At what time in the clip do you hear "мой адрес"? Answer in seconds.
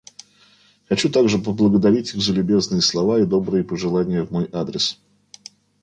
4.31-4.99